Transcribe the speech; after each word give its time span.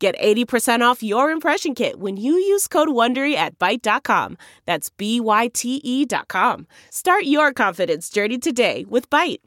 Get 0.00 0.18
80% 0.18 0.80
off 0.80 1.02
your 1.02 1.30
impression 1.30 1.74
kit 1.74 2.00
when 2.00 2.16
you 2.16 2.32
use 2.32 2.66
code 2.66 2.88
WONDERY 2.88 3.34
at 3.34 3.58
Byte.com. 3.58 4.38
That's 4.64 4.88
B-Y-T-E 4.88 6.06
dot 6.06 6.26
com. 6.26 6.66
Start 6.88 7.24
your 7.24 7.52
confidence 7.52 8.08
journey 8.08 8.38
today 8.38 8.86
with 8.88 9.10
Byte. 9.10 9.42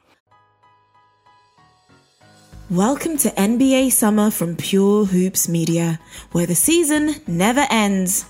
Welcome 2.69 3.17
to 3.17 3.29
NBA 3.29 3.93
Summer 3.93 4.29
from 4.29 4.55
Pure 4.55 5.05
Hoops 5.05 5.49
Media, 5.49 5.99
where 6.33 6.45
the 6.45 6.53
season 6.53 7.15
never 7.25 7.65
ends. 7.71 8.25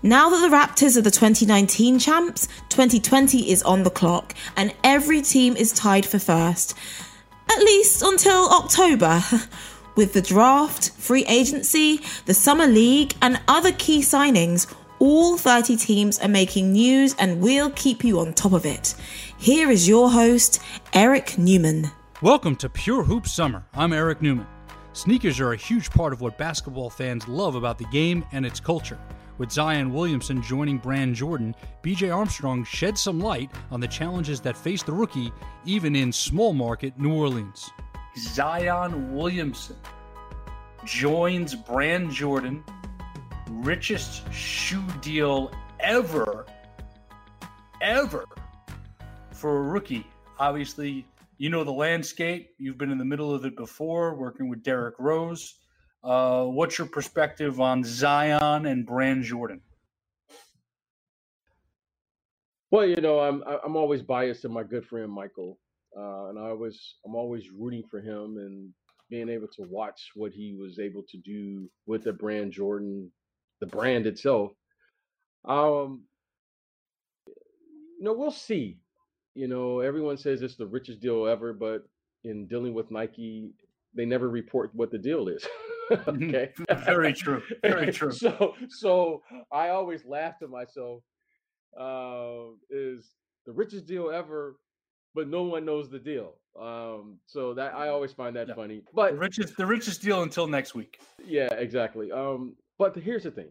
Now 0.00 0.30
that 0.30 0.48
the 0.48 0.56
Raptors 0.56 0.96
are 0.96 1.02
the 1.02 1.10
2019 1.10 1.98
champs, 1.98 2.46
2020 2.68 3.50
is 3.50 3.64
on 3.64 3.82
the 3.82 3.90
clock, 3.90 4.32
and 4.56 4.72
every 4.84 5.22
team 5.22 5.56
is 5.56 5.72
tied 5.72 6.06
for 6.06 6.20
first. 6.20 6.78
At 7.50 7.58
least 7.58 8.02
until 8.02 8.48
October. 8.50 9.20
With 9.96 10.12
the 10.12 10.22
draft, 10.22 10.90
free 10.90 11.24
agency, 11.26 12.00
the 12.26 12.34
summer 12.34 12.66
league, 12.66 13.14
and 13.22 13.40
other 13.46 13.70
key 13.70 14.00
signings, 14.00 14.66
all 14.98 15.38
30 15.38 15.76
teams 15.76 16.18
are 16.18 16.26
making 16.26 16.72
news 16.72 17.14
and 17.16 17.40
we'll 17.40 17.70
keep 17.70 18.02
you 18.02 18.18
on 18.18 18.34
top 18.34 18.54
of 18.54 18.66
it. 18.66 18.96
Here 19.38 19.70
is 19.70 19.86
your 19.86 20.10
host, 20.10 20.60
Eric 20.94 21.38
Newman. 21.38 21.92
Welcome 22.22 22.56
to 22.56 22.68
Pure 22.68 23.04
Hoop 23.04 23.28
Summer. 23.28 23.64
I'm 23.72 23.92
Eric 23.92 24.20
Newman. 24.20 24.48
Sneakers 24.94 25.38
are 25.38 25.52
a 25.52 25.56
huge 25.56 25.90
part 25.90 26.12
of 26.12 26.20
what 26.20 26.38
basketball 26.38 26.90
fans 26.90 27.28
love 27.28 27.54
about 27.54 27.78
the 27.78 27.86
game 27.92 28.24
and 28.32 28.44
its 28.44 28.58
culture. 28.58 28.98
With 29.38 29.52
Zion 29.52 29.92
Williamson 29.92 30.42
joining 30.42 30.78
Brand 30.78 31.14
Jordan, 31.14 31.54
BJ 31.84 32.12
Armstrong 32.12 32.64
shed 32.64 32.98
some 32.98 33.20
light 33.20 33.48
on 33.70 33.78
the 33.78 33.86
challenges 33.86 34.40
that 34.40 34.56
face 34.56 34.82
the 34.82 34.92
rookie, 34.92 35.32
even 35.64 35.94
in 35.94 36.10
small 36.10 36.52
market 36.52 36.98
New 36.98 37.14
Orleans. 37.14 37.70
Zion 38.16 39.14
Williamson 39.14 39.76
joins 40.84 41.54
Brand 41.54 42.10
Jordan, 42.10 42.62
richest 43.48 44.32
shoe 44.32 44.84
deal 45.00 45.50
ever, 45.80 46.46
ever 47.82 48.24
for 49.32 49.58
a 49.58 49.62
rookie. 49.62 50.06
Obviously, 50.38 51.06
you 51.38 51.50
know 51.50 51.64
the 51.64 51.72
landscape. 51.72 52.54
You've 52.58 52.78
been 52.78 52.92
in 52.92 52.98
the 52.98 53.04
middle 53.04 53.34
of 53.34 53.44
it 53.44 53.56
before, 53.56 54.14
working 54.14 54.48
with 54.48 54.62
Derrick 54.62 54.94
Rose. 54.98 55.56
Uh, 56.04 56.44
what's 56.44 56.78
your 56.78 56.86
perspective 56.86 57.60
on 57.60 57.82
Zion 57.82 58.66
and 58.66 58.86
Brand 58.86 59.24
Jordan? 59.24 59.60
Well, 62.70 62.86
you 62.86 62.96
know, 62.96 63.20
I'm 63.20 63.42
I'm 63.64 63.76
always 63.76 64.02
biased 64.02 64.42
to 64.42 64.48
my 64.48 64.62
good 64.62 64.86
friend 64.86 65.10
Michael 65.10 65.58
uh, 65.96 66.28
and 66.28 66.38
I 66.38 66.52
was 66.52 66.96
I'm 67.04 67.14
always 67.14 67.50
rooting 67.50 67.84
for 67.90 68.00
him 68.00 68.36
and 68.38 68.70
being 69.10 69.28
able 69.28 69.48
to 69.48 69.62
watch 69.68 70.10
what 70.14 70.32
he 70.32 70.56
was 70.58 70.78
able 70.78 71.02
to 71.08 71.18
do 71.18 71.68
with 71.86 72.04
the 72.04 72.12
brand 72.12 72.52
Jordan, 72.52 73.10
the 73.60 73.66
brand 73.66 74.06
itself. 74.06 74.52
Um, 75.44 76.04
you 77.26 78.04
know, 78.04 78.12
we'll 78.12 78.30
see. 78.30 78.78
You 79.34 79.48
know, 79.48 79.80
everyone 79.80 80.16
says 80.16 80.42
it's 80.42 80.56
the 80.56 80.66
richest 80.66 81.00
deal 81.00 81.26
ever, 81.26 81.52
but 81.52 81.82
in 82.24 82.46
dealing 82.46 82.72
with 82.72 82.90
Nike, 82.90 83.50
they 83.94 84.04
never 84.04 84.28
report 84.28 84.70
what 84.74 84.90
the 84.90 84.98
deal 84.98 85.28
is. 85.28 85.46
Mm-hmm. 85.90 86.30
okay, 86.30 86.50
very 86.86 87.12
true, 87.12 87.42
very 87.60 87.92
true. 87.92 88.10
so, 88.10 88.54
so 88.70 89.22
I 89.52 89.68
always 89.68 90.02
laugh 90.06 90.38
to 90.38 90.48
myself. 90.48 91.02
Uh, 91.78 92.54
is 92.70 93.10
the 93.44 93.52
richest 93.52 93.84
deal 93.84 94.10
ever 94.10 94.56
but 95.14 95.28
no 95.28 95.42
one 95.42 95.64
knows 95.64 95.88
the 95.88 95.98
deal. 95.98 96.34
Um, 96.60 97.18
so 97.26 97.52
that 97.54 97.74
I 97.74 97.88
always 97.88 98.12
find 98.12 98.36
that 98.36 98.48
yeah. 98.48 98.54
funny. 98.54 98.82
But 98.94 99.12
the 99.12 99.18
richest, 99.18 99.56
the 99.56 99.66
richest 99.66 100.02
deal 100.02 100.22
until 100.22 100.46
next 100.46 100.74
week. 100.74 101.00
Yeah, 101.26 101.52
exactly. 101.54 102.12
Um, 102.12 102.54
but 102.78 102.94
here's 102.96 103.24
the 103.24 103.30
thing. 103.30 103.48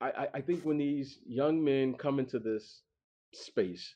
I, 0.00 0.10
I, 0.10 0.28
I 0.34 0.40
think 0.40 0.64
when 0.64 0.78
these 0.78 1.18
young 1.26 1.62
men 1.62 1.94
come 1.94 2.18
into 2.18 2.38
this 2.38 2.82
space, 3.34 3.94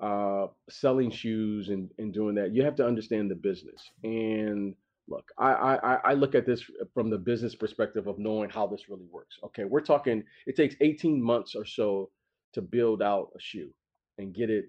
uh, 0.00 0.48
selling 0.68 1.10
shoes 1.10 1.68
and, 1.68 1.88
and 1.98 2.12
doing 2.12 2.34
that, 2.34 2.52
you 2.52 2.64
have 2.64 2.74
to 2.76 2.86
understand 2.86 3.30
the 3.30 3.36
business. 3.36 3.90
And 4.02 4.74
look, 5.08 5.30
I, 5.38 5.52
I 5.52 5.94
I 6.04 6.14
look 6.14 6.34
at 6.34 6.46
this 6.46 6.64
from 6.94 7.10
the 7.10 7.18
business 7.18 7.54
perspective 7.54 8.08
of 8.08 8.18
knowing 8.18 8.50
how 8.50 8.66
this 8.66 8.88
really 8.88 9.06
works. 9.10 9.38
Okay, 9.44 9.64
we're 9.64 9.80
talking. 9.80 10.24
It 10.46 10.56
takes 10.56 10.74
18 10.80 11.22
months 11.22 11.54
or 11.54 11.64
so 11.64 12.10
to 12.54 12.62
build 12.62 13.02
out 13.02 13.30
a 13.36 13.40
shoe 13.40 13.70
and 14.18 14.34
get 14.34 14.50
it 14.50 14.66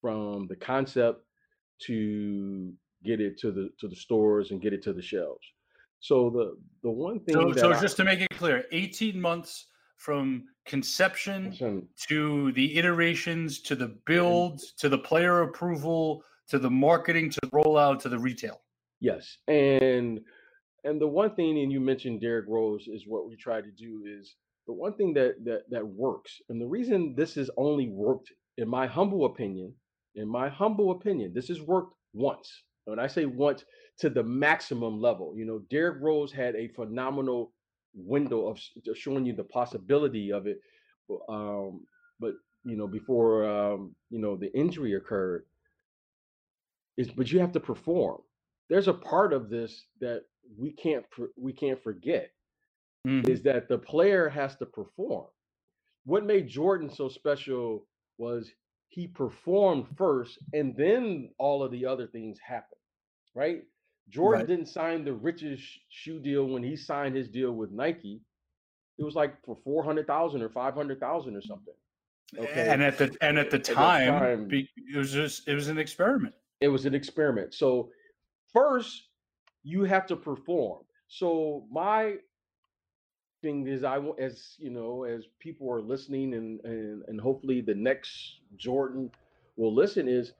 from 0.00 0.46
the 0.48 0.56
concept 0.56 1.24
to 1.86 2.72
get 3.04 3.20
it 3.20 3.38
to 3.38 3.50
the 3.50 3.70
to 3.78 3.88
the 3.88 3.96
stores 3.96 4.50
and 4.50 4.60
get 4.60 4.72
it 4.72 4.82
to 4.82 4.92
the 4.92 5.02
shelves. 5.02 5.46
So 6.00 6.30
the 6.30 6.56
the 6.82 6.90
one 6.90 7.20
thing. 7.20 7.34
So, 7.34 7.52
so 7.52 7.80
just 7.80 7.96
to 7.98 8.04
make 8.04 8.20
it 8.20 8.30
clear, 8.30 8.64
eighteen 8.72 9.20
months 9.20 9.66
from 9.96 10.44
conception 10.64 11.86
to 12.08 12.52
the 12.52 12.78
iterations 12.78 13.60
to 13.60 13.74
the 13.74 13.98
build 14.06 14.60
to 14.78 14.88
the 14.88 14.98
player 14.98 15.42
approval 15.42 16.22
to 16.48 16.58
the 16.58 16.70
marketing 16.70 17.30
to 17.30 17.38
the 17.42 17.48
rollout 17.48 18.00
to 18.00 18.08
the 18.08 18.18
retail. 18.18 18.60
Yes, 19.00 19.38
and 19.48 20.20
and 20.84 21.00
the 21.00 21.06
one 21.06 21.34
thing, 21.34 21.58
and 21.58 21.70
you 21.70 21.80
mentioned 21.80 22.20
Derrick 22.20 22.46
Rose, 22.48 22.88
is 22.88 23.04
what 23.06 23.28
we 23.28 23.36
try 23.36 23.60
to 23.60 23.70
do 23.70 24.04
is 24.06 24.36
the 24.66 24.72
one 24.72 24.94
thing 24.94 25.12
that 25.14 25.44
that 25.44 25.62
that 25.70 25.86
works, 25.86 26.40
and 26.48 26.60
the 26.60 26.66
reason 26.66 27.14
this 27.14 27.34
has 27.34 27.50
only 27.56 27.88
worked, 27.88 28.32
in 28.56 28.68
my 28.68 28.86
humble 28.86 29.26
opinion, 29.26 29.74
in 30.14 30.28
my 30.28 30.48
humble 30.48 30.90
opinion, 30.90 31.32
this 31.34 31.48
has 31.48 31.60
worked 31.60 31.94
once. 32.12 32.62
When 32.84 32.98
I 32.98 33.06
say 33.06 33.26
once, 33.26 33.64
to 34.00 34.08
the 34.08 34.22
maximum 34.22 35.00
level. 35.00 35.34
You 35.36 35.44
know, 35.44 35.60
Derrick 35.70 35.98
Rose 36.00 36.32
had 36.32 36.56
a 36.56 36.68
phenomenal 36.68 37.52
window 37.94 38.46
of 38.46 38.58
showing 38.96 39.26
you 39.26 39.34
the 39.34 39.44
possibility 39.44 40.32
of 40.32 40.46
it. 40.46 40.60
Um, 41.28 41.82
but 42.18 42.32
you 42.64 42.76
know, 42.76 42.86
before 42.86 43.48
um, 43.48 43.94
you 44.10 44.18
know 44.18 44.36
the 44.36 44.52
injury 44.56 44.94
occurred, 44.94 45.44
is 46.96 47.10
but 47.10 47.30
you 47.30 47.38
have 47.40 47.52
to 47.52 47.60
perform. 47.60 48.20
There's 48.68 48.88
a 48.88 48.94
part 48.94 49.32
of 49.32 49.50
this 49.50 49.84
that 50.00 50.22
we 50.58 50.72
can't 50.72 51.04
we 51.36 51.52
can't 51.52 51.82
forget 51.82 52.30
mm. 53.06 53.28
is 53.28 53.42
that 53.42 53.68
the 53.68 53.78
player 53.78 54.28
has 54.28 54.56
to 54.56 54.66
perform. 54.66 55.26
What 56.04 56.24
made 56.24 56.48
Jordan 56.48 56.90
so 56.90 57.08
special 57.08 57.86
was 58.18 58.50
he 58.90 59.06
performed 59.06 59.86
first 59.96 60.38
and 60.52 60.76
then 60.76 61.30
all 61.38 61.62
of 61.62 61.72
the 61.72 61.86
other 61.86 62.06
things 62.06 62.38
happened 62.38 62.76
right? 63.34 63.62
Jordan 64.08 64.40
right. 64.40 64.48
didn't 64.48 64.66
sign 64.66 65.04
the 65.04 65.12
richest 65.12 65.62
shoe 65.88 66.18
deal 66.18 66.44
when 66.46 66.64
he 66.64 66.74
signed 66.74 67.14
his 67.14 67.28
deal 67.28 67.52
with 67.52 67.70
nike. 67.70 68.20
It 68.98 69.04
was 69.04 69.14
like 69.14 69.34
for 69.44 69.56
400000 69.64 70.42
or 70.42 70.48
500000 70.50 71.36
or 71.36 71.40
something 71.40 71.74
okay? 72.38 72.68
And 72.68 72.82
at 72.82 72.98
the 72.98 73.16
and 73.20 73.38
at 73.38 73.50
the 73.50 73.58
time, 73.58 74.08
at 74.08 74.18
time 74.20 74.48
it 74.52 74.96
was 74.96 75.12
just 75.12 75.48
it 75.48 75.54
was 75.54 75.68
an 75.68 75.78
experiment. 75.78 76.34
It 76.60 76.68
was 76.68 76.86
an 76.86 76.94
experiment. 76.94 77.54
So 77.54 77.90
first 78.52 79.08
you 79.62 79.84
have 79.84 80.06
to 80.06 80.16
perform. 80.16 80.82
So 81.08 81.66
my 81.70 82.16
thing 83.42 83.66
is 83.66 83.84
I 83.84 83.98
as 84.18 84.54
you 84.58 84.70
know 84.70 85.04
as 85.04 85.24
people 85.38 85.70
are 85.72 85.80
listening 85.80 86.34
and 86.34 86.60
and 86.64 87.02
and 87.08 87.20
hopefully 87.20 87.60
the 87.60 87.74
next 87.74 88.39
Jordan. 88.60 89.10
Will 89.56 89.74
listen 89.74 90.08
is 90.08 90.32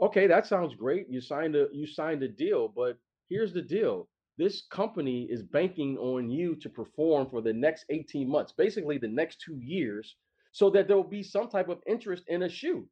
okay 0.00 0.26
that 0.26 0.46
sounds 0.46 0.74
great. 0.74 1.06
You 1.10 1.20
signed 1.20 1.56
a 1.56 1.66
you 1.72 1.86
signed 1.86 2.22
a 2.22 2.28
deal 2.28 2.68
but 2.68 2.96
here's 3.28 3.52
the 3.52 3.62
deal. 3.62 4.08
This 4.38 4.62
company 4.70 5.26
is 5.30 5.42
banking 5.42 5.98
on 5.98 6.30
you 6.30 6.54
to 6.56 6.68
perform 6.68 7.28
for 7.28 7.42
the 7.42 7.52
next 7.52 7.86
18 7.90 8.28
months 8.28 8.52
basically 8.52 8.98
the 8.98 9.08
next 9.08 9.40
2 9.40 9.56
years 9.56 10.16
so 10.52 10.70
that 10.70 10.86
there 10.86 10.96
will 10.96 11.04
be 11.04 11.22
some 11.22 11.48
type 11.48 11.68
of 11.68 11.82
interest 11.86 12.24
in 12.28 12.44
a 12.44 12.48
shoe 12.48 12.88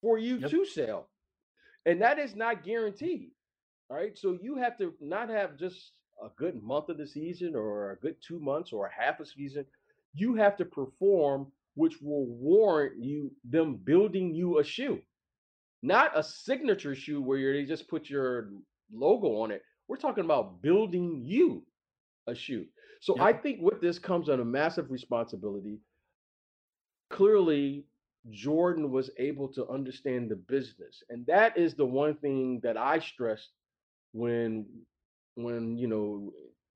for 0.00 0.18
you 0.18 0.38
yep. 0.38 0.50
to 0.50 0.64
sell. 0.64 1.08
And 1.86 2.00
that 2.00 2.18
is 2.18 2.34
not 2.34 2.64
guaranteed 2.64 3.30
all 3.92 3.98
right? 3.98 4.16
So 4.16 4.38
you 4.40 4.56
have 4.56 4.78
to 4.78 4.94
not 5.00 5.28
have 5.28 5.58
just 5.58 5.92
a 6.22 6.28
good 6.38 6.62
month 6.62 6.88
of 6.88 6.98
the 6.98 7.06
season 7.06 7.54
or 7.54 7.92
a 7.92 7.96
good 7.96 8.16
two 8.26 8.40
months 8.40 8.72
or 8.72 8.86
a 8.86 9.04
half 9.04 9.20
a 9.20 9.26
season, 9.26 9.66
you 10.14 10.34
have 10.34 10.56
to 10.56 10.64
perform, 10.64 11.46
which 11.74 12.00
will 12.02 12.26
warrant 12.26 13.02
you 13.02 13.30
them 13.44 13.76
building 13.76 14.34
you 14.34 14.58
a 14.58 14.64
shoe, 14.64 15.00
not 15.82 16.16
a 16.18 16.22
signature 16.22 16.94
shoe 16.94 17.22
where 17.22 17.52
they 17.54 17.64
just 17.64 17.88
put 17.88 18.10
your 18.10 18.50
logo 18.92 19.40
on 19.42 19.50
it. 19.50 19.62
We're 19.88 19.96
talking 19.96 20.24
about 20.24 20.62
building 20.62 21.22
you 21.24 21.64
a 22.26 22.34
shoe. 22.34 22.66
So 23.00 23.16
Yep. 23.16 23.24
I 23.24 23.32
think 23.32 23.60
with 23.62 23.80
this 23.80 23.98
comes 23.98 24.28
on 24.28 24.40
a 24.40 24.44
massive 24.44 24.90
responsibility. 24.90 25.80
Clearly, 27.10 27.86
Jordan 28.30 28.90
was 28.90 29.10
able 29.18 29.48
to 29.48 29.68
understand 29.68 30.30
the 30.30 30.36
business, 30.36 31.02
and 31.10 31.26
that 31.26 31.58
is 31.58 31.74
the 31.74 31.84
one 31.86 32.16
thing 32.16 32.60
that 32.62 32.76
I 32.76 33.00
stressed 33.00 33.50
when 34.12 34.66
when 35.34 35.76
you 35.76 35.88
know 35.88 36.32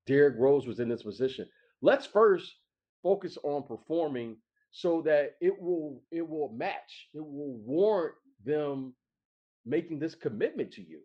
Derrick 0.06 0.36
Rose 0.38 0.66
was 0.66 0.80
in 0.80 0.88
this 0.88 1.02
position. 1.02 1.48
Let's 1.82 2.06
first 2.06 2.56
focus 3.02 3.38
on 3.44 3.62
performing 3.62 4.36
so 4.76 5.00
that 5.00 5.36
it 5.40 5.58
will 5.58 6.02
it 6.10 6.28
will 6.28 6.52
match. 6.54 7.08
It 7.14 7.20
will 7.20 7.56
warrant 7.64 8.14
them 8.44 8.92
making 9.64 9.98
this 9.98 10.14
commitment 10.14 10.70
to 10.72 10.82
you. 10.82 11.00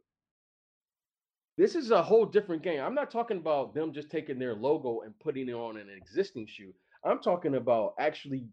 This 1.57 1.75
is 1.75 1.91
a 1.91 2.03
whole 2.03 2.25
different 2.25 2.63
game. 2.63 2.81
I'm 2.81 2.93
not 2.93 3.09
talking 3.09 3.37
about 3.37 3.73
them 3.73 3.93
just 3.93 4.11
taking 4.11 4.37
their 4.37 4.55
logo 4.55 5.01
and 5.05 5.17
putting 5.19 5.47
it 5.47 5.53
on 5.53 5.77
an 5.77 5.87
existing 5.95 6.47
shoe. 6.47 6.73
I'm 7.05 7.19
talking 7.19 7.55
about 7.55 7.93
actually 7.97 8.43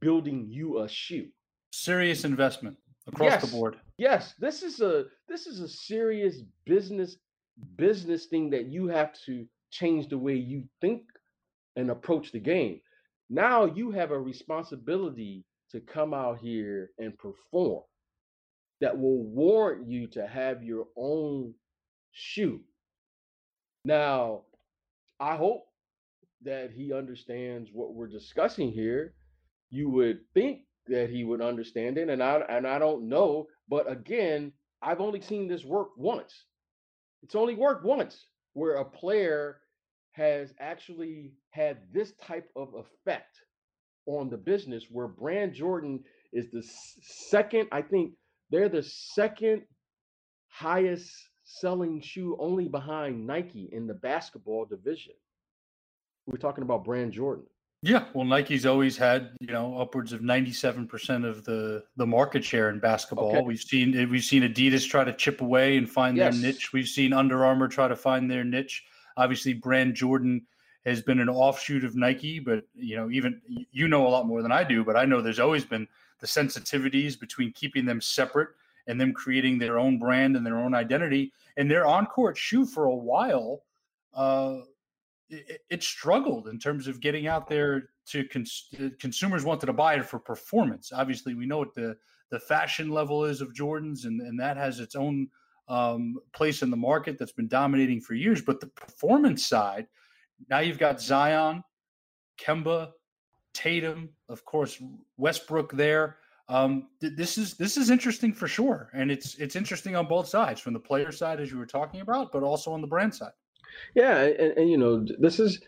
building 0.00 0.46
you 0.46 0.82
a 0.82 0.88
shoe. 0.88 1.28
Serious 1.72 2.24
investment 2.24 2.76
across 3.06 3.40
the 3.40 3.50
board. 3.50 3.76
Yes, 3.96 4.34
this 4.38 4.62
is 4.62 4.82
a 4.82 5.06
this 5.30 5.46
is 5.46 5.60
a 5.60 5.68
serious 5.68 6.42
business 6.66 7.16
business 7.76 8.26
thing 8.26 8.50
that 8.50 8.66
you 8.66 8.86
have 8.88 9.14
to 9.24 9.46
change 9.70 10.10
the 10.10 10.18
way 10.18 10.34
you 10.34 10.64
think 10.82 11.04
and 11.76 11.90
approach 11.90 12.32
the 12.32 12.38
game. 12.38 12.82
Now 13.30 13.66
you 13.66 13.90
have 13.90 14.10
a 14.10 14.18
responsibility 14.18 15.44
to 15.70 15.80
come 15.80 16.14
out 16.14 16.38
here 16.38 16.90
and 16.98 17.16
perform 17.18 17.82
that 18.80 18.98
will 18.98 19.22
warrant 19.24 19.88
you 19.88 20.06
to 20.08 20.26
have 20.26 20.62
your 20.62 20.86
own 20.96 21.54
shoe. 22.12 22.60
Now, 23.84 24.42
I 25.20 25.36
hope 25.36 25.64
that 26.42 26.70
he 26.70 26.92
understands 26.92 27.70
what 27.72 27.94
we're 27.94 28.06
discussing 28.06 28.70
here. 28.70 29.14
You 29.70 29.90
would 29.90 30.20
think 30.34 30.60
that 30.86 31.10
he 31.10 31.24
would 31.24 31.42
understand 31.42 31.98
it, 31.98 32.08
and 32.08 32.22
I 32.22 32.40
and 32.48 32.66
I 32.66 32.78
don't 32.78 33.08
know. 33.08 33.48
But 33.68 33.90
again, 33.90 34.52
I've 34.80 35.00
only 35.00 35.20
seen 35.20 35.48
this 35.48 35.64
work 35.64 35.88
once. 35.96 36.44
It's 37.22 37.34
only 37.34 37.56
worked 37.56 37.84
once 37.84 38.26
where 38.54 38.76
a 38.76 38.84
player 38.84 39.60
has 40.18 40.52
actually 40.58 41.30
had 41.50 41.78
this 41.94 42.12
type 42.20 42.50
of 42.56 42.74
effect 42.74 43.36
on 44.06 44.28
the 44.28 44.36
business. 44.36 44.86
Where 44.90 45.06
Brand 45.06 45.54
Jordan 45.54 46.00
is 46.32 46.50
the 46.50 46.62
second, 47.00 47.68
I 47.72 47.82
think 47.82 48.12
they're 48.50 48.68
the 48.68 48.82
second 48.82 49.62
highest 50.48 51.10
selling 51.44 52.00
shoe, 52.00 52.36
only 52.40 52.68
behind 52.68 53.26
Nike 53.26 53.68
in 53.72 53.86
the 53.86 53.94
basketball 53.94 54.66
division. 54.66 55.14
We're 56.26 56.36
talking 56.38 56.64
about 56.64 56.84
Brand 56.84 57.12
Jordan. 57.12 57.44
Yeah, 57.82 58.06
well, 58.12 58.24
Nike's 58.24 58.66
always 58.66 58.96
had 58.96 59.30
you 59.38 59.52
know 59.52 59.78
upwards 59.80 60.12
of 60.12 60.20
ninety-seven 60.20 60.88
percent 60.88 61.24
of 61.24 61.44
the 61.44 61.84
the 61.96 62.06
market 62.06 62.42
share 62.44 62.70
in 62.70 62.80
basketball. 62.80 63.28
Okay. 63.30 63.40
We've 63.40 63.60
seen 63.60 64.10
we've 64.10 64.24
seen 64.24 64.42
Adidas 64.42 64.88
try 64.90 65.04
to 65.04 65.12
chip 65.12 65.40
away 65.42 65.76
and 65.76 65.88
find 65.88 66.16
Yes. 66.16 66.34
their 66.34 66.50
niche. 66.50 66.72
We've 66.72 66.88
seen 66.88 67.12
Under 67.12 67.44
Armour 67.44 67.68
try 67.68 67.86
to 67.86 67.94
find 67.94 68.28
their 68.28 68.42
niche. 68.42 68.82
Obviously, 69.18 69.52
Brand 69.52 69.94
Jordan 69.94 70.46
has 70.86 71.02
been 71.02 71.20
an 71.20 71.28
offshoot 71.28 71.84
of 71.84 71.96
Nike, 71.96 72.38
but 72.38 72.64
you 72.74 72.96
know 72.96 73.10
even 73.10 73.42
you 73.72 73.88
know 73.88 74.06
a 74.06 74.08
lot 74.08 74.26
more 74.26 74.40
than 74.40 74.52
I 74.52 74.64
do. 74.64 74.84
But 74.84 74.96
I 74.96 75.04
know 75.04 75.20
there's 75.20 75.40
always 75.40 75.64
been 75.64 75.86
the 76.20 76.26
sensitivities 76.26 77.18
between 77.18 77.52
keeping 77.52 77.84
them 77.84 78.00
separate 78.00 78.48
and 78.86 78.98
them 78.98 79.12
creating 79.12 79.58
their 79.58 79.78
own 79.78 79.98
brand 79.98 80.36
and 80.36 80.46
their 80.46 80.58
own 80.58 80.74
identity. 80.74 81.32
And 81.58 81.70
their 81.70 81.86
on-court 81.86 82.38
shoe 82.38 82.64
for 82.64 82.86
a 82.86 82.94
while. 82.94 83.64
Uh, 84.14 84.60
it, 85.28 85.60
it 85.68 85.82
struggled 85.82 86.48
in 86.48 86.58
terms 86.58 86.88
of 86.88 87.00
getting 87.00 87.26
out 87.26 87.48
there 87.48 87.90
to 88.06 88.24
cons- 88.28 88.68
uh, 88.80 88.88
consumers 88.98 89.44
wanted 89.44 89.66
to 89.66 89.72
buy 89.72 89.94
it 89.94 90.06
for 90.06 90.18
performance. 90.18 90.90
Obviously, 90.92 91.34
we 91.34 91.44
know 91.44 91.58
what 91.58 91.74
the 91.74 91.96
the 92.30 92.38
fashion 92.38 92.90
level 92.90 93.24
is 93.24 93.40
of 93.40 93.52
Jordans, 93.52 94.04
and 94.04 94.20
and 94.20 94.38
that 94.40 94.56
has 94.56 94.80
its 94.80 94.94
own 94.94 95.28
um, 95.68 96.18
place 96.32 96.62
in 96.62 96.70
the 96.70 96.76
market 96.76 97.18
that's 97.18 97.32
been 97.32 97.48
dominating 97.48 98.00
for 98.00 98.14
years. 98.14 98.40
But 98.40 98.60
the 98.60 98.66
performance 98.68 99.46
side, 99.46 99.86
now 100.48 100.60
you've 100.60 100.78
got 100.78 101.00
Zion, 101.00 101.62
Kemba, 102.40 102.90
Tatum, 103.54 104.10
of 104.28 104.44
course 104.44 104.80
Westbrook 105.16 105.72
there. 105.72 106.16
Um, 106.48 106.88
th- 107.00 107.14
this 107.16 107.36
is 107.36 107.54
this 107.54 107.76
is 107.76 107.90
interesting 107.90 108.32
for 108.32 108.48
sure, 108.48 108.90
and 108.94 109.10
it's 109.10 109.34
it's 109.34 109.56
interesting 109.56 109.96
on 109.96 110.06
both 110.06 110.28
sides, 110.28 110.60
from 110.60 110.72
the 110.72 110.80
player 110.80 111.12
side 111.12 111.40
as 111.40 111.50
you 111.50 111.58
were 111.58 111.66
talking 111.66 112.00
about, 112.00 112.32
but 112.32 112.42
also 112.42 112.72
on 112.72 112.80
the 112.80 112.86
brand 112.86 113.14
side. 113.14 113.32
Yeah, 113.94 114.22
and, 114.22 114.56
and 114.56 114.70
you 114.70 114.78
know, 114.78 115.04
this 115.18 115.40
is 115.40 115.60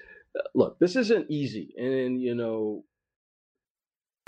look, 0.54 0.78
this 0.78 0.96
isn't 0.96 1.30
easy, 1.30 1.74
and 1.78 2.22
you 2.22 2.34
know, 2.34 2.84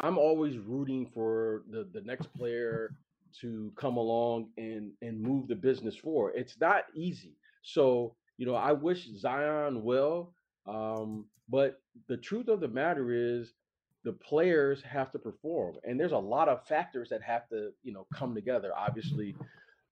I'm 0.01 0.19
always 0.19 0.59
rooting 0.59 1.07
for 1.07 1.63
the 1.71 1.89
the 1.93 2.03
next 2.03 2.33
player 2.35 2.97
to 3.41 3.73
come 3.77 3.97
along 3.97 4.49
and 4.57 4.93
and 5.03 5.21
move 5.21 5.49
the 5.49 5.55
business 5.55 5.97
forward. 5.97 6.35
It's 6.37 6.59
not 6.61 6.85
easy, 6.95 7.37
so 7.63 8.15
you 8.39 8.47
know, 8.47 8.55
I 8.55 8.73
wish 8.73 9.09
Zion 9.19 9.83
well, 9.83 10.35
um, 10.67 11.27
but 11.49 11.81
the 12.09 12.17
truth 12.17 12.49
of 12.49 12.61
the 12.61 12.69
matter 12.69 13.13
is, 13.13 13.53
the 14.05 14.13
players 14.13 14.83
have 14.83 15.13
to 15.13 15.19
perform, 15.19 15.77
and 15.85 15.99
there's 15.99 16.13
a 16.13 16.19
lot 16.19 16.49
of 16.49 16.67
factors 16.67 17.09
that 17.11 17.23
have 17.23 17.49
to 17.51 17.71
you 17.83 17.93
know 17.93 18.07
come 18.13 18.35
together. 18.35 18.73
Obviously, 18.77 19.35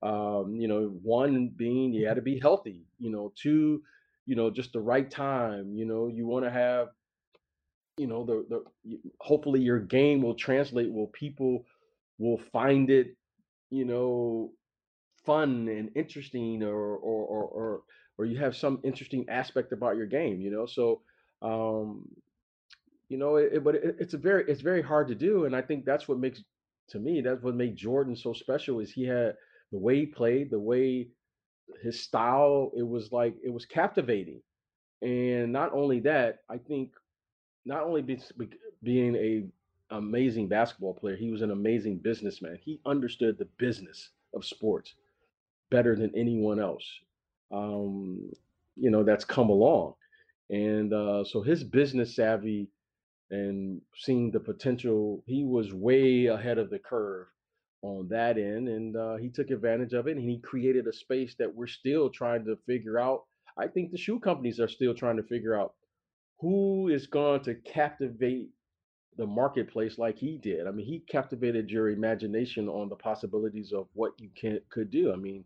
um, 0.02 0.56
you 0.56 0.68
know, 0.68 0.98
one 1.02 1.50
being 1.50 1.94
you 1.94 2.06
got 2.06 2.16
to 2.16 2.22
be 2.22 2.40
healthy, 2.40 2.86
you 3.00 3.10
know, 3.10 3.34
two, 3.36 3.82
you 4.26 4.36
know, 4.36 4.50
just 4.50 4.74
the 4.74 4.80
right 4.80 5.10
time, 5.10 5.74
you 5.76 5.86
know, 5.86 6.08
you 6.08 6.28
want 6.28 6.46
to 6.46 6.52
have, 6.52 6.90
you 7.98 8.06
know, 8.06 8.24
the, 8.24 8.46
the, 8.50 9.00
hopefully 9.20 9.60
your 9.60 9.80
game 9.80 10.22
will 10.22 10.36
translate, 10.36 10.92
will 10.92 11.08
people 11.08 11.66
will 12.20 12.40
find 12.52 12.90
it, 12.92 13.16
you 13.70 13.86
know, 13.86 14.52
fun 15.26 15.68
and 15.70 15.92
interesting 15.96 16.64
or, 16.64 16.76
or, 16.76 17.26
or, 17.26 17.44
or, 17.46 17.82
or 18.18 18.26
you 18.26 18.38
have 18.38 18.56
some 18.56 18.80
interesting 18.84 19.26
aspect 19.30 19.72
about 19.74 19.98
your 19.98 20.06
game, 20.08 20.42
you 20.42 20.52
know? 20.52 20.66
So, 20.66 21.02
um, 21.42 22.06
you 23.10 23.18
know, 23.18 23.38
it, 23.38 23.54
it- 23.54 23.64
but 23.64 23.76
it, 23.76 23.96
it's 24.00 24.14
a 24.14 24.18
very, 24.18 24.46
it's 24.48 24.62
very 24.62 24.82
hard 24.82 25.08
to 25.10 25.16
do. 25.16 25.46
And 25.46 25.56
I 25.56 25.62
think 25.62 25.86
that's 25.86 26.08
what 26.08 26.20
makes, 26.20 26.44
to 26.90 27.00
me, 27.00 27.22
that's 27.22 27.42
what 27.44 27.56
made 27.56 27.76
Jordan 27.76 28.16
so 28.16 28.34
special 28.34 28.80
is 28.80 28.92
he 28.92 29.06
had, 29.06 29.36
the 29.72 29.78
way 29.78 29.98
he 30.00 30.06
played, 30.06 30.50
the 30.50 30.60
way 30.60 31.10
his 31.84 32.02
style, 32.02 32.72
it 32.78 32.88
was 32.88 33.12
like 33.12 33.36
it 33.44 33.50
was 33.52 33.66
captivating. 33.66 34.42
And 35.02 35.52
not 35.54 35.74
only 35.74 36.02
that, 36.02 36.40
I 36.50 36.58
think 36.58 36.92
not 37.66 37.84
only 37.84 38.02
be, 38.02 38.20
be- 38.38 38.50
being 38.84 39.16
a 39.16 39.46
amazing 39.92 40.48
basketball 40.48 40.94
player, 40.94 41.16
he 41.16 41.32
was 41.32 41.42
an 41.42 41.52
amazing 41.52 41.98
businessman. 41.98 42.60
He 42.62 42.80
understood 42.86 43.38
the 43.38 43.48
business 43.58 44.10
of 44.34 44.46
sports 44.46 44.96
better 45.70 45.96
than 45.96 46.12
anyone 46.16 46.60
else. 46.60 46.86
Um, 47.52 48.32
you 48.76 48.90
know, 48.92 49.04
that's 49.04 49.26
come 49.26 49.50
along. 49.50 49.94
And 50.50 50.94
uh, 50.94 51.24
so 51.24 51.42
his 51.42 51.64
business 51.64 52.16
savvy 52.16 52.70
and 53.32 53.82
seeing 53.96 54.32
the 54.32 54.40
potential, 54.40 55.24
he 55.26 55.44
was 55.44 55.74
way 55.74 56.28
ahead 56.28 56.58
of 56.58 56.70
the 56.70 56.80
curve 56.80 57.28
on 57.82 58.08
that 58.10 58.38
end, 58.38 58.68
and 58.68 58.96
uh, 58.96 59.16
he 59.18 59.30
took 59.30 59.50
advantage 59.50 59.94
of 59.94 60.08
it, 60.08 60.18
and 60.18 60.30
he 60.30 60.40
created 60.40 60.88
a 60.88 60.94
space 60.94 61.36
that 61.38 61.54
we're 61.54 61.68
still 61.68 62.10
trying 62.10 62.46
to 62.46 62.58
figure 62.66 63.00
out. 63.00 63.26
I 63.58 63.68
think 63.68 63.92
the 63.92 63.98
shoe 63.98 64.20
companies 64.20 64.60
are 64.60 64.68
still 64.68 64.94
trying 64.94 65.18
to 65.18 65.24
figure 65.24 65.60
out 65.60 65.74
who 66.40 66.90
is 66.90 67.08
going 67.08 67.42
to 67.44 67.56
captivate 67.56 68.50
the 69.18 69.26
marketplace 69.26 69.98
like 69.98 70.18
he 70.18 70.38
did. 70.38 70.68
I 70.68 70.72
mean, 70.72 70.86
he 70.86 71.00
captivated 71.10 71.70
your 71.70 71.90
imagination 71.90 72.70
on 72.70 72.88
the 72.90 72.96
possibilities 72.96 73.74
of 73.74 73.88
what 73.94 74.14
you 74.20 74.30
can 74.40 74.60
could 74.70 74.92
do. 74.92 75.12
I 75.12 75.16
mean, 75.16 75.44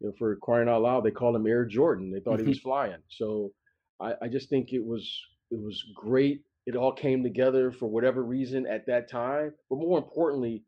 you 0.00 0.08
know, 0.08 0.14
for 0.18 0.36
crying 0.36 0.68
out 0.68 0.82
loud, 0.82 1.04
they 1.04 1.10
called 1.10 1.36
him 1.36 1.46
Air 1.46 1.64
Jordan. 1.64 2.10
They 2.10 2.20
thought 2.20 2.40
he 2.40 2.46
was 2.46 2.58
mm-hmm. 2.58 2.68
flying. 2.68 3.02
So 3.08 3.52
I, 4.00 4.14
I 4.22 4.28
just 4.28 4.48
think 4.48 4.72
it 4.72 4.84
was 4.84 5.20
it 5.50 5.60
was 5.60 5.84
great. 5.94 6.42
It 6.66 6.76
all 6.76 6.92
came 6.92 7.22
together 7.22 7.72
for 7.72 7.86
whatever 7.86 8.22
reason 8.22 8.66
at 8.66 8.86
that 8.86 9.10
time. 9.10 9.52
But 9.68 9.76
more 9.76 9.98
importantly, 9.98 10.64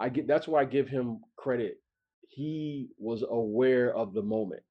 I 0.00 0.08
get 0.08 0.26
that's 0.26 0.48
why 0.48 0.62
I 0.62 0.64
give 0.64 0.88
him 0.88 1.20
credit. 1.36 1.80
He 2.28 2.88
was 2.98 3.22
aware 3.28 3.94
of 3.94 4.12
the 4.12 4.22
moment. 4.22 4.62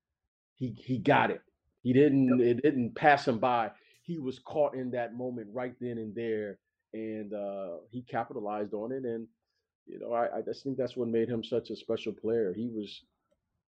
He 0.56 0.76
he 0.78 0.98
got 0.98 1.32
it. 1.32 1.42
He 1.82 1.94
didn't 1.94 2.42
it 2.42 2.62
didn't 2.62 2.96
pass 2.96 3.28
him 3.28 3.40
by. 3.40 3.72
He 4.04 4.20
was 4.20 4.40
caught 4.40 4.76
in 4.76 4.92
that 4.92 5.16
moment 5.16 5.48
right 5.52 5.74
then 5.80 5.98
and 5.98 6.14
there, 6.14 6.60
and 6.96 7.34
uh, 7.34 7.78
he 7.92 8.02
capitalized 8.04 8.74
on 8.74 8.92
it. 8.92 9.04
And 9.04 9.28
you 9.86 10.00
know, 10.00 10.14
I, 10.14 10.38
I 10.38 10.42
just 10.42 10.64
think 10.64 10.78
that's 10.78 10.96
what 10.96 11.10
made 11.10 11.30
him 11.30 11.44
such 11.44 11.70
a 11.70 11.76
special 11.76 12.14
player. 12.14 12.54
He 12.56 12.70
was 12.74 13.04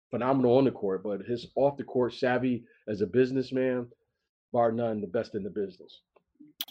phenomenal 0.09 0.57
on 0.57 0.63
the 0.63 0.71
court, 0.71 1.03
but 1.03 1.21
his 1.21 1.47
off 1.55 1.77
the 1.77 1.83
court 1.83 2.13
savvy 2.13 2.63
as 2.87 3.01
a 3.01 3.07
businessman, 3.07 3.87
bar 4.53 4.71
none, 4.71 5.01
the 5.01 5.07
best 5.07 5.35
in 5.35 5.43
the 5.43 5.49
business. 5.49 6.01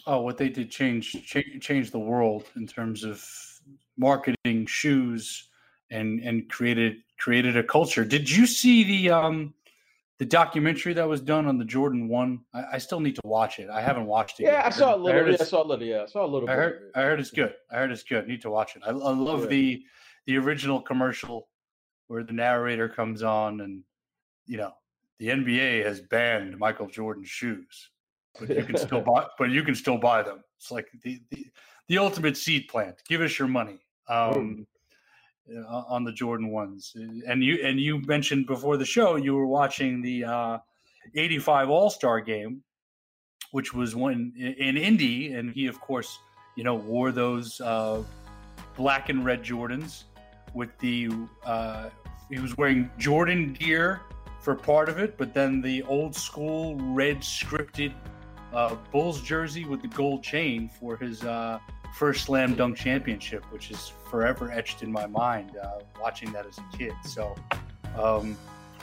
Oh, 0.07 0.23
what 0.23 0.39
they 0.39 0.49
did 0.49 0.71
change 0.71 1.27
cha- 1.27 1.59
change 1.61 1.91
the 1.91 1.99
world 1.99 2.45
in 2.57 2.67
terms 2.67 3.05
of 3.05 3.23
marketing 3.99 4.67
shoes 4.67 5.49
and 5.91 6.21
and 6.21 6.49
created 6.49 6.97
created 7.19 7.57
a 7.57 7.63
culture. 7.63 8.05
Did 8.05 8.31
you 8.31 8.47
see 8.47 8.85
the 8.85 9.11
um 9.11 9.55
the 10.19 10.25
documentary 10.25 10.93
that 10.95 11.07
was 11.09 11.21
done 11.21 11.47
on 11.47 11.59
the 11.59 11.65
Jordan 11.65 12.09
One. 12.09 12.41
I, 12.55 12.65
I 12.75 12.79
still 12.79 13.01
need 13.01 13.17
to 13.17 13.23
watch 13.25 13.59
it. 13.59 13.69
I 13.69 13.81
haven't 13.83 14.07
watched 14.07 14.41
it. 14.41 14.45
Yeah, 14.45 14.53
yet. 14.53 14.67
I 14.67 14.71
saw 14.71 14.95
a 14.95 14.97
little. 14.97 15.21
heard 15.21 15.31
Yeah, 15.33 15.37
I 15.41 15.45
saw 15.45 15.63
a 15.63 15.67
little. 15.67 15.87
Yeah, 15.87 16.03
I 16.03 16.07
saw 16.07 16.25
a 16.25 16.27
little. 16.27 16.49
I 16.49 16.55
heard. 16.55 16.91
I 16.95 17.03
heard 17.03 17.21
it's 17.21 17.31
good. 17.31 17.55
I 17.71 17.77
heard 17.77 17.91
it's 17.93 18.03
good. 18.03 18.27
Need 18.27 18.43
to 18.43 18.51
watch 18.51 18.77
it. 18.77 18.83
I, 18.85 18.91
I 18.91 18.93
love 18.93 19.43
Yeah. 19.43 19.49
the 19.49 19.83
the 20.27 20.37
original 20.39 20.81
commercial 20.81 21.49
where 22.09 22.23
the 22.25 22.33
narrator 22.33 22.89
comes 22.89 23.23
on 23.23 23.61
and 23.61 23.83
you 24.47 24.57
know 24.57 24.73
the 25.19 25.29
NBA 25.29 25.85
has 25.85 26.01
banned 26.01 26.59
Michael 26.59 26.87
Jordan's 26.89 27.29
shoes, 27.29 27.91
but 28.39 28.49
you 28.49 28.65
can 28.65 28.77
still 28.77 29.01
buy. 29.15 29.27
But 29.39 29.51
you 29.51 29.63
can 29.63 29.75
still 29.75 29.99
buy 29.99 30.23
them. 30.23 30.43
It's 30.59 30.71
like 30.71 30.89
the 31.03 31.21
the, 31.31 31.47
the 31.89 31.99
ultimate 31.99 32.37
seed 32.37 32.69
plant. 32.69 32.97
Give 33.09 33.21
us 33.21 33.39
your 33.39 33.49
money. 33.49 33.81
Um, 34.09 34.59
uh, 34.61 34.65
on 35.69 36.05
the 36.05 36.13
Jordan 36.13 36.51
ones, 36.51 36.93
and 36.95 37.43
you 37.43 37.59
and 37.63 37.81
you 37.81 38.01
mentioned 38.01 38.47
before 38.47 38.77
the 38.77 38.85
show 38.85 39.17
you 39.17 39.35
were 39.35 39.47
watching 39.47 40.03
the 40.03 40.25
uh, 40.25 40.59
'85 41.15 41.71
All 41.71 41.91
Star 41.91 42.21
game, 42.21 42.63
which 43.53 43.73
was 43.73 43.95
when 43.95 44.33
in 44.37 44.77
Indy, 44.77 45.33
and 45.35 45.53
he 45.53 45.67
of 45.67 45.81
course 45.81 46.19
you 46.57 46.65
know 46.65 46.75
wore 46.75 47.13
those 47.13 47.61
uh, 47.61 48.03
black 48.77 49.09
and 49.09 49.25
red 49.25 49.43
Jordans 49.43 50.05
with 50.55 50.77
the 50.79 51.11
uh, 51.45 51.91
he 52.29 52.39
was 52.39 52.57
wearing 52.57 52.91
Jordan 52.99 53.53
gear 53.53 54.01
for 54.41 54.55
part 54.55 54.89
of 54.89 54.99
it, 54.99 55.17
but 55.17 55.35
then 55.35 55.61
the 55.61 55.83
old 55.85 56.15
school 56.15 56.77
red 56.77 57.19
scripted 57.19 57.93
uh, 58.53 58.75
Bulls 58.93 59.21
jersey 59.23 59.65
with 59.65 59.83
the 59.83 59.89
gold 59.89 60.23
chain 60.23 60.69
for 60.69 60.97
his 60.97 61.25
uh, 61.25 61.59
first 61.95 62.25
slam 62.25 62.55
dunk 62.55 62.77
championship, 62.77 63.45
which 63.53 63.71
is 63.71 63.93
forever 64.11 64.51
etched 64.51 64.83
in 64.83 64.91
my 64.91 65.07
mind. 65.07 65.57
Uh, 65.57 65.81
watching 66.01 66.33
that 66.33 66.47
as 66.47 66.59
a 66.59 66.77
kid, 66.77 66.93
so 67.05 67.35
um, 67.99 68.37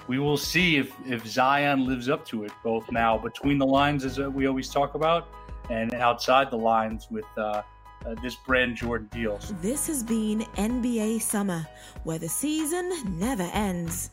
we 0.07 0.19
will 0.19 0.37
see 0.37 0.77
if 0.77 0.93
if 1.05 1.25
Zion 1.25 1.85
lives 1.85 2.09
up 2.09 2.25
to 2.27 2.43
it, 2.43 2.51
both 2.63 2.91
now 2.91 3.17
between 3.17 3.57
the 3.57 3.65
lines 3.65 4.05
as 4.05 4.19
uh, 4.19 4.29
we 4.29 4.47
always 4.47 4.69
talk 4.69 4.95
about, 4.95 5.27
and 5.69 5.93
outside 5.93 6.51
the 6.51 6.57
lines 6.57 7.07
with. 7.09 7.25
Uh, 7.37 7.63
uh, 8.05 8.15
this 8.21 8.35
brand 8.35 8.75
Jordan 8.75 9.07
deal. 9.13 9.39
This 9.61 9.87
has 9.87 10.03
been 10.03 10.41
NBA 10.57 11.21
Summer, 11.21 11.65
where 12.03 12.19
the 12.19 12.27
season 12.27 13.17
never 13.17 13.43
ends. 13.53 14.09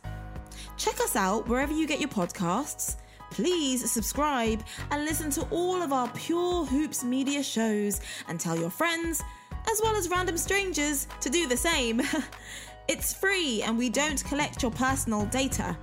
Check 0.77 1.01
us 1.01 1.17
out 1.17 1.49
wherever 1.49 1.73
you 1.73 1.87
get 1.87 2.01
your 2.01 2.09
podcasts. 2.09 2.97
Please 3.31 3.91
subscribe 3.91 4.63
and 4.91 5.05
listen 5.05 5.31
to 5.31 5.43
all 5.51 5.81
of 5.83 5.93
our 5.93 6.09
Pure 6.09 6.67
Hoops 6.67 7.05
media 7.05 7.43
shows 7.43 8.01
and 8.29 8.39
tell 8.39 8.59
your 8.59 8.71
friends, 8.71 9.23
as 9.71 9.81
well 9.83 9.95
as 9.95 10.09
random 10.09 10.37
strangers, 10.37 11.07
to 11.21 11.31
do 11.31 11.47
the 11.47 11.57
same. 11.57 12.03
it's 12.89 13.15
free 13.15 13.63
and 13.63 13.79
we 13.79 13.89
don't 13.89 14.23
collect 14.25 14.63
your 14.63 14.73
personal 14.73 15.27
data. 15.27 15.77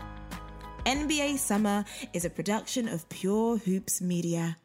NBA 0.86 1.38
Summer 1.38 1.84
is 2.13 2.25
a 2.25 2.30
production 2.30 2.88
of 2.88 3.08
Pure 3.10 3.58
Hoops 3.58 4.01
Media. 4.01 4.58